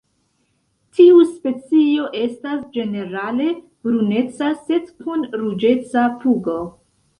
Tiu 0.99 1.19
specio 1.31 2.07
estas 2.21 2.63
ĝenerale 2.79 3.47
bruneca 3.89 4.51
sed 4.65 4.91
kun 5.05 5.29
ruĝeca 5.45 6.11
pugo. 6.27 6.61